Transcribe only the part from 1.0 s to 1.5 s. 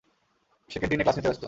Class নিতে ব্যস্ত।